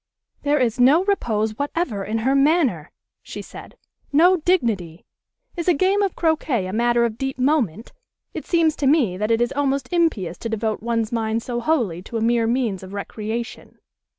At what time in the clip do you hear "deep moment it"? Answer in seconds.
7.19-8.47